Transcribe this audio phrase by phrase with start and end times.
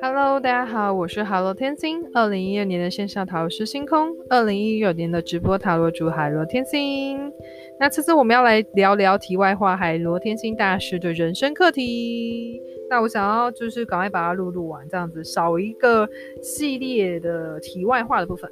[0.00, 2.04] Hello，大家好，我是海螺天星。
[2.14, 7.32] 二零一二年的线上塔罗师星空，二零一六年的直播塔罗主海螺天星。
[7.80, 12.60] 那这次我们要来聊聊题外话，海螺天星大师的人生课题。
[12.88, 16.08] 那我想要就是赶快把它录录完，这样子少一个
[16.40, 18.50] 系列的题外话的部分。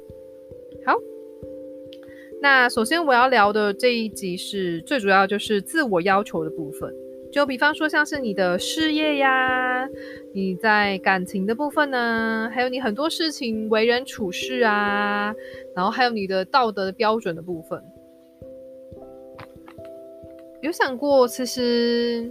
[0.85, 0.95] 好，
[2.41, 6.91] 那首先我要聊的这一集是最主要就是自我要求的部分。
[7.31, 9.87] 就比方说像是你的事业呀，
[10.33, 15.33] 你在感情的部分呢，还有你很多事情为人处事啊，
[15.75, 17.79] 然后还有你的道德的标准的部分。
[20.63, 22.29] 有想过，其实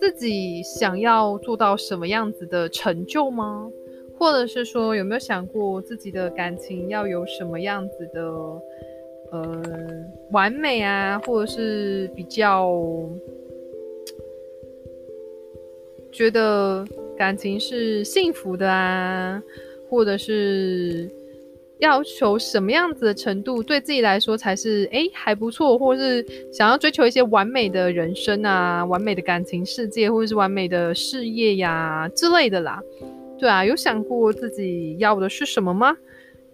[0.00, 3.70] 自己想要做到什么样子的成就吗？
[4.20, 8.22] 或者是说，有没有想过自己的感情要有什么样子的
[9.32, 9.62] 呃
[10.30, 12.70] 完美啊，或者是比较
[16.12, 16.84] 觉得
[17.16, 19.42] 感情是幸福的啊，
[19.88, 21.10] 或者是？
[21.80, 32.82] 要求什么样子的程度对自己来说才是诶还不错，或者是想要追求一些完美的人生啊，完美的感情世界，或者是完美的事业呀之类的啦。
[33.40, 35.96] 对啊，有想过自己要的是什么吗？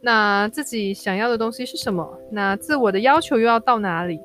[0.03, 2.17] 那自己想要的东西是什么？
[2.31, 4.20] 那自我的要求又要到哪里？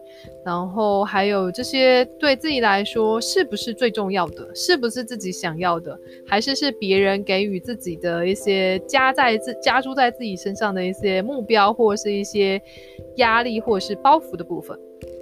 [0.45, 4.47] 然后还有这些对自己来说是不是最重要的？
[4.53, 5.97] 是不是自己想要的？
[6.27, 12.61] 还是是别人给予自己的一些加在自加诸在自己身上的一些目标，或是一些
[13.15, 14.77] 压力，或者是包袱的部分？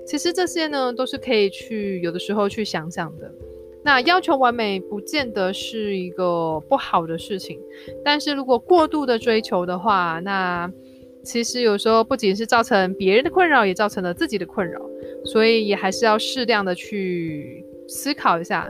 [0.06, 3.32] 其实这些呢，都是可以去有的时候去想想的。
[3.84, 7.60] 那要求完美不见得是一个不好的事情，
[8.04, 10.72] 但是如果过度的追求的话，那
[11.24, 14.82] 其实有时候不仅是造成别人的困扰，也造成了自己的困扰，
[15.24, 18.70] 所以也还是要适量的去思考一下。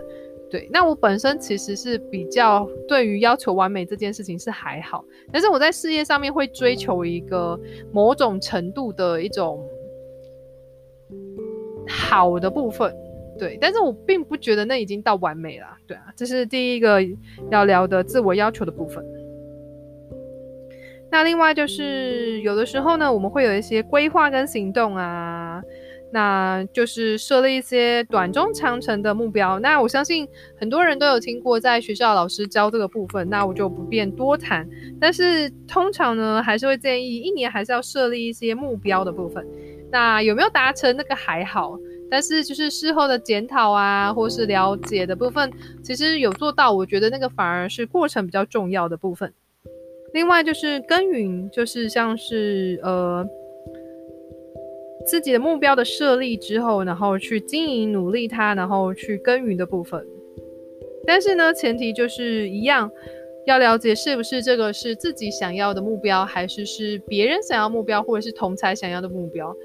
[0.50, 7.60] 对，那我本身其实是比较对于要求完美这件事情是还好，但是我在事业上面会追求一个
[7.92, 9.64] 某种程度的一种
[11.88, 12.92] 好的部分。
[13.40, 15.66] 对，但是我并不觉得那已经到完美了。
[15.88, 17.02] 对啊，这是第一个
[17.50, 19.04] 要聊的自我要求的部分。
[21.12, 25.60] 那另外就是有的时候呢，我们会有一些规划跟行动啊，
[26.12, 29.58] 那就是设立一些短中长程的目标。
[29.58, 30.28] 那我相信
[30.60, 34.68] 很多人都有听过，在学校老师教这个部分，那我就不便多谈。
[35.00, 39.44] 但是通常呢，还是会建议一年还是要设立一些目标的部分。
[39.92, 41.76] 那有没有达成那个还好。
[42.12, 45.52] 但是就是事后的检讨啊，或是了解的部分，
[45.84, 49.32] 其实有做到，我觉得那个反而是过程比较重要的部分。
[50.14, 53.24] 另外就是耕耘，就是像是呃
[55.06, 60.04] 自己的目标的设立之后，然后去经营努力它，然后去耕耘的部分。
[61.06, 62.90] 但是呢，前提就是一样，
[63.46, 69.56] 要了解是不是这个是自己想要的目标，还是是别人想要目标，或者是同才想要的目标。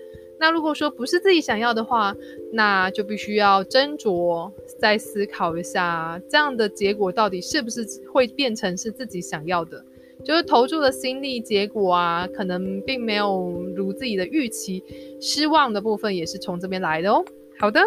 [0.44, 2.14] 那如果说不是自己想要的话，
[2.52, 7.82] 那就必须要斟酌，再思考一下，这样的结果到底是不是
[8.12, 9.82] 会变成是自己想要的？
[10.22, 14.84] 就是投注的心力，结果啊，可能并没有如自己的预期，
[15.18, 17.24] 失望的部分也是从这边来的哦。
[17.58, 17.80] 好的，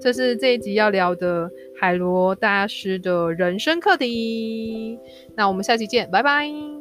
[0.00, 4.98] 这是这一集要聊的海螺大师的人生课题。
[5.36, 6.79] 那我们下期见，拜拜。